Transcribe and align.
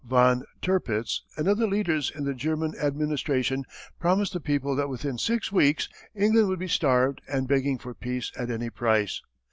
Von 0.03 0.41
Tirpitz 0.63 1.21
and 1.37 1.47
other 1.47 1.67
leaders 1.67 2.11
in 2.15 2.23
the 2.23 2.33
German 2.33 2.73
administration 2.81 3.65
promised 3.99 4.33
the 4.33 4.39
people 4.39 4.75
that 4.75 4.89
within 4.89 5.19
six 5.19 5.51
weeks 5.51 5.87
England 6.15 6.47
would 6.47 6.57
be 6.57 6.67
starved 6.67 7.21
and 7.27 7.47
begging 7.47 7.77
for 7.77 7.93
peace 7.93 8.31
at 8.35 8.49
any 8.49 8.71
price. 8.71 9.21